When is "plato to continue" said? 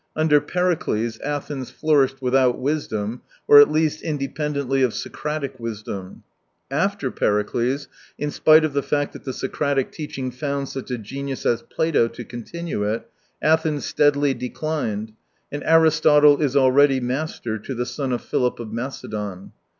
11.61-12.83